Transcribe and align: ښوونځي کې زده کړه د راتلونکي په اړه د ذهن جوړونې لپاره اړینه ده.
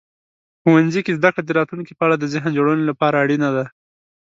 ښوونځي 0.61 1.01
کې 1.05 1.17
زده 1.19 1.29
کړه 1.33 1.43
د 1.45 1.51
راتلونکي 1.59 1.93
په 1.95 2.03
اړه 2.05 2.15
د 2.17 2.25
ذهن 2.33 2.49
جوړونې 2.57 2.83
لپاره 2.87 3.21
اړینه 3.23 3.49
ده. 3.55 3.65